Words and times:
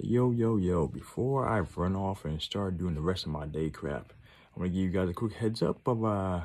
Yo, 0.00 0.30
yo, 0.30 0.56
yo, 0.58 0.86
before 0.86 1.48
I 1.48 1.58
run 1.74 1.96
off 1.96 2.24
and 2.24 2.40
start 2.40 2.78
doing 2.78 2.94
the 2.94 3.00
rest 3.00 3.26
of 3.26 3.32
my 3.32 3.46
day 3.46 3.68
crap, 3.68 4.12
I'm 4.54 4.62
gonna 4.62 4.68
give 4.68 4.82
you 4.82 4.90
guys 4.90 5.08
a 5.08 5.12
quick 5.12 5.32
heads 5.32 5.60
up 5.60 5.88
of 5.88 6.04
uh 6.04 6.42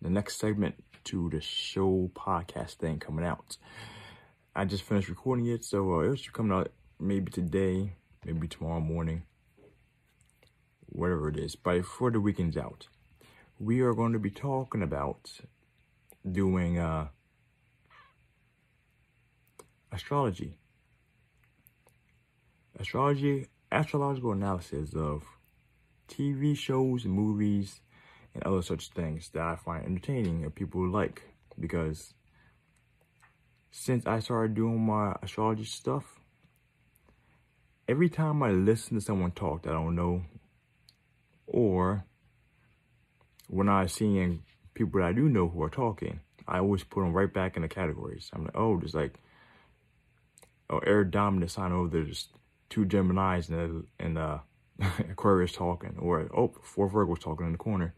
the 0.00 0.08
next 0.08 0.38
segment 0.38 0.74
to 1.04 1.28
the 1.28 1.38
show 1.42 2.10
podcast 2.14 2.76
thing 2.76 2.98
coming 2.98 3.26
out. 3.26 3.58
I 4.56 4.64
just 4.64 4.84
finished 4.84 5.10
recording 5.10 5.44
it, 5.48 5.66
so 5.66 5.96
uh, 5.96 6.12
it 6.12 6.20
should 6.20 6.32
coming 6.32 6.56
out 6.56 6.72
maybe 6.98 7.30
today, 7.30 7.92
maybe 8.24 8.48
tomorrow 8.48 8.80
morning, 8.80 9.24
whatever 10.86 11.28
it 11.28 11.36
is, 11.36 11.56
but 11.56 11.76
before 11.76 12.10
the 12.10 12.22
weekend's 12.22 12.56
out. 12.56 12.88
We 13.60 13.80
are 13.82 13.92
going 13.92 14.14
to 14.14 14.18
be 14.18 14.30
talking 14.30 14.82
about 14.82 15.30
doing 16.24 16.78
uh 16.78 17.08
astrology 19.92 20.56
astrology, 22.78 23.46
astrological 23.70 24.32
analysis 24.32 24.94
of 24.94 25.24
TV 26.08 26.56
shows, 26.56 27.04
movies, 27.04 27.80
and 28.34 28.42
other 28.44 28.62
such 28.62 28.90
things 28.90 29.30
that 29.30 29.42
I 29.42 29.56
find 29.56 29.84
entertaining 29.84 30.44
and 30.44 30.54
people 30.54 30.88
like 30.88 31.22
because 31.58 32.14
since 33.70 34.06
I 34.06 34.20
started 34.20 34.54
doing 34.54 34.80
my 34.80 35.14
astrology 35.22 35.64
stuff, 35.64 36.18
every 37.86 38.08
time 38.08 38.42
I 38.42 38.50
listen 38.50 38.96
to 38.96 39.04
someone 39.04 39.32
talk 39.32 39.62
that 39.62 39.70
I 39.70 39.74
don't 39.74 39.94
know, 39.94 40.22
or 41.46 42.04
when 43.48 43.68
I'm 43.68 43.88
seeing 43.88 44.42
people 44.74 45.00
that 45.00 45.08
I 45.08 45.12
do 45.12 45.28
know 45.28 45.48
who 45.48 45.62
are 45.62 45.70
talking, 45.70 46.20
I 46.46 46.58
always 46.58 46.84
put 46.84 47.00
them 47.00 47.12
right 47.12 47.32
back 47.32 47.56
in 47.56 47.62
the 47.62 47.68
categories. 47.68 48.30
I'm 48.32 48.44
like, 48.44 48.56
oh, 48.56 48.78
there's 48.78 48.94
like, 48.94 49.14
oh, 50.70 50.78
air 50.78 51.04
dominant 51.04 51.50
sign 51.50 51.72
over 51.72 51.88
there, 51.88 52.04
just 52.04 52.28
two 52.70 52.84
Geminis 52.84 53.48
and, 53.48 53.86
and 53.98 54.18
uh, 54.18 54.38
Aquarius 55.10 55.52
talking, 55.52 55.96
or 55.98 56.28
oh, 56.36 56.52
four 56.62 56.88
Virgos 56.90 57.20
talking 57.20 57.46
in 57.46 57.52
the 57.52 57.58
corner. 57.58 57.94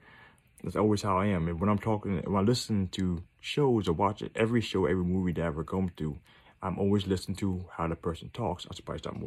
That's 0.63 0.77
always 0.77 1.03
how 1.03 1.19
I 1.19 1.27
am. 1.27 1.49
And 1.49 1.59
when 1.59 1.71
I'm 1.71 1.79
talking, 1.79 2.23
when 2.25 2.43
I 2.43 2.45
listen 2.45 2.89
to 2.89 3.23
shows 3.41 3.89
or 3.89 3.95
watch 3.95 4.23
every 4.35 4.61
show, 4.61 4.85
every 4.87 5.05
movie 5.05 5.33
that 5.33 5.43
I 5.43 5.47
ever 5.47 5.65
come 5.65 5.91
to, 5.97 6.19
I'm 6.63 6.79
always 6.79 7.07
listening 7.07 7.37
to 7.37 7.65
how 7.73 7.89
the 7.89 7.97
person 7.97 8.31
talks. 8.33 8.67
I'm 8.67 8.75
surprised 8.75 9.07
I'm. 9.07 9.25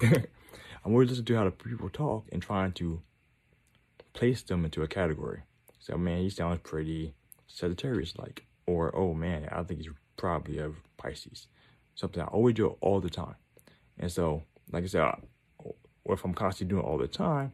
I'm 0.84 0.92
always 0.92 1.10
listening 1.10 1.26
to 1.26 1.36
how 1.36 1.44
the 1.44 1.50
people 1.50 1.90
talk 1.90 2.26
and 2.32 2.42
trying 2.42 2.72
to 2.72 3.02
place 4.14 4.42
them 4.42 4.64
into 4.64 4.82
a 4.82 4.88
category. 4.88 5.42
So, 5.78 5.96
man, 5.96 6.22
he 6.22 6.30
sounds 6.30 6.60
pretty 6.62 7.14
Sagittarius-like. 7.46 8.46
Or, 8.66 8.94
oh, 8.96 9.14
man, 9.14 9.48
I 9.52 9.62
think 9.62 9.80
he's 9.80 9.90
probably 10.16 10.58
a 10.58 10.72
Pisces. 10.96 11.46
Something 11.94 12.22
I 12.22 12.26
always 12.26 12.54
do 12.54 12.76
all 12.80 13.00
the 13.00 13.10
time. 13.10 13.34
And 13.98 14.10
so 14.10 14.42
like 14.72 14.84
I 14.84 14.86
said, 14.86 15.12
or 16.04 16.14
if 16.14 16.24
I'm 16.24 16.34
constantly 16.34 16.74
doing 16.74 16.84
all 16.84 16.98
the 16.98 17.06
time, 17.06 17.52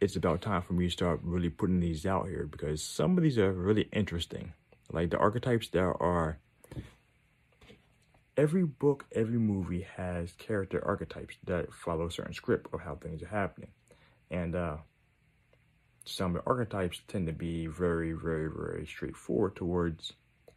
it's 0.00 0.16
about 0.16 0.42
time 0.42 0.62
for 0.62 0.74
me 0.74 0.86
to 0.86 0.90
start 0.90 1.20
really 1.22 1.48
putting 1.48 1.80
these 1.80 2.06
out 2.06 2.28
here 2.28 2.46
because 2.50 2.82
some 2.82 3.16
of 3.16 3.22
these 3.22 3.38
are 3.38 3.52
really 3.52 3.88
interesting. 3.92 4.52
Like 4.92 5.10
the 5.10 5.18
archetypes 5.18 5.68
there 5.68 6.00
are 6.02 6.38
every 8.36 8.64
book, 8.64 9.06
every 9.12 9.38
movie 9.38 9.86
has 9.96 10.32
character 10.32 10.84
archetypes 10.84 11.36
that 11.44 11.72
follow 11.72 12.06
a 12.06 12.10
certain 12.10 12.34
script 12.34 12.72
of 12.74 12.80
how 12.80 12.96
things 12.96 13.22
are 13.22 13.28
happening. 13.28 13.70
And 14.30 14.54
uh 14.54 14.76
some 16.06 16.36
of 16.36 16.44
the 16.44 16.50
archetypes 16.50 17.00
tend 17.08 17.26
to 17.28 17.32
be 17.32 17.66
very, 17.66 18.12
very, 18.12 18.50
very 18.50 18.86
straightforward 18.86 19.56
towards 19.56 20.12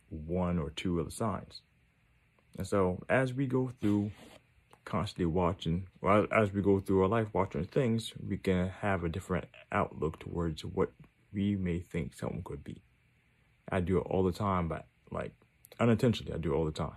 one 0.09 0.59
or 0.59 0.71
two 0.71 0.99
of 0.99 1.05
the 1.05 1.11
signs. 1.11 1.61
And 2.57 2.67
so 2.67 3.01
as 3.07 3.33
we 3.33 3.47
go 3.47 3.71
through 3.79 4.11
constantly 4.87 5.25
watching, 5.25 5.85
well, 6.01 6.25
as 6.31 6.53
we 6.53 6.61
go 6.61 6.79
through 6.79 7.03
our 7.03 7.09
life 7.09 7.27
watching 7.33 7.65
things, 7.65 8.13
we 8.25 8.37
can 8.37 8.69
have 8.69 9.03
a 9.03 9.09
different 9.09 9.45
outlook 9.71 10.17
towards 10.17 10.63
what 10.63 10.91
we 11.33 11.57
may 11.57 11.79
think 11.79 12.13
something 12.13 12.41
could 12.43 12.63
be. 12.63 12.81
I 13.69 13.81
do 13.81 13.97
it 13.97 14.07
all 14.09 14.23
the 14.23 14.31
time, 14.31 14.69
but 14.69 14.87
like 15.11 15.33
unintentionally, 15.79 16.33
I 16.33 16.37
do 16.37 16.53
it 16.53 16.55
all 16.55 16.63
the 16.63 16.71
time. 16.71 16.95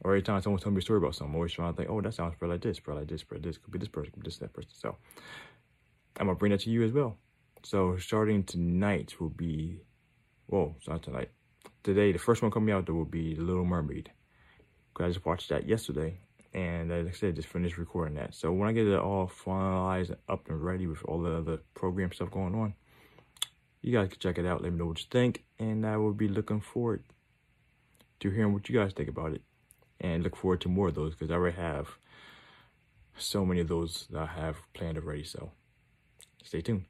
Or 0.00 0.10
every 0.10 0.22
time 0.22 0.42
someone 0.42 0.60
tells 0.60 0.72
me 0.72 0.80
a 0.80 0.82
story 0.82 0.98
about 0.98 1.14
something, 1.14 1.30
I'm 1.30 1.36
always 1.36 1.52
trying 1.52 1.72
to 1.72 1.76
think, 1.76 1.90
oh, 1.90 2.00
that 2.00 2.14
sounds 2.14 2.34
pretty 2.36 2.52
like 2.52 2.60
this, 2.60 2.80
pretty 2.80 3.00
like 3.00 3.08
this, 3.08 3.22
pretty 3.22 3.40
like 3.40 3.48
this, 3.48 3.58
could 3.58 3.72
be 3.72 3.78
this 3.78 3.88
person, 3.88 4.12
could 4.12 4.22
be 4.24 4.28
this, 4.28 4.38
that 4.38 4.52
person. 4.52 4.70
So 4.74 4.96
I'm 6.18 6.26
gonna 6.26 6.34
bring 6.34 6.50
that 6.50 6.60
to 6.62 6.70
you 6.70 6.82
as 6.82 6.92
well. 6.92 7.16
So 7.62 7.96
starting 7.98 8.42
tonight 8.42 9.14
will 9.20 9.30
be, 9.30 9.80
well, 10.48 10.74
it's 10.76 10.88
not 10.88 11.04
tonight. 11.04 11.30
Today, 11.84 12.10
the 12.10 12.18
first 12.18 12.42
one 12.42 12.50
coming 12.50 12.74
out 12.74 12.86
there 12.86 12.94
will 12.96 13.04
be 13.04 13.36
Little 13.36 13.64
Mermaid. 13.64 14.10
I 15.00 15.06
just 15.06 15.24
watched 15.24 15.50
that 15.50 15.68
yesterday 15.68 16.18
and 16.54 16.90
uh, 16.90 16.96
like 16.96 17.08
I 17.08 17.10
said, 17.16 17.36
just 17.36 17.48
finished 17.48 17.78
recording 17.78 18.14
that. 18.14 18.34
So 18.34 18.52
when 18.52 18.68
I 18.68 18.72
get 18.72 18.86
it 18.86 18.98
all 18.98 19.28
finalized, 19.28 20.14
up 20.28 20.48
and 20.48 20.62
ready 20.62 20.86
with 20.86 21.04
all 21.04 21.20
the 21.20 21.36
other 21.36 21.58
program 21.74 22.12
stuff 22.12 22.30
going 22.30 22.54
on, 22.54 22.74
you 23.82 23.92
guys 23.92 24.08
can 24.08 24.18
check 24.18 24.38
it 24.38 24.46
out. 24.46 24.62
Let 24.62 24.72
me 24.72 24.78
know 24.78 24.86
what 24.86 25.00
you 25.00 25.06
think, 25.10 25.44
and 25.58 25.86
I 25.86 25.96
will 25.96 26.14
be 26.14 26.28
looking 26.28 26.60
forward 26.60 27.04
to 28.20 28.30
hearing 28.30 28.52
what 28.52 28.68
you 28.68 28.78
guys 28.78 28.92
think 28.92 29.08
about 29.08 29.32
it, 29.32 29.42
and 30.00 30.22
look 30.22 30.36
forward 30.36 30.60
to 30.62 30.68
more 30.68 30.88
of 30.88 30.94
those 30.94 31.14
because 31.14 31.30
I 31.30 31.34
already 31.34 31.56
have 31.56 31.88
so 33.16 33.44
many 33.44 33.60
of 33.60 33.68
those 33.68 34.06
that 34.10 34.22
I 34.22 34.40
have 34.40 34.56
planned 34.72 34.98
already. 34.98 35.24
So 35.24 35.52
stay 36.42 36.60
tuned. 36.60 36.84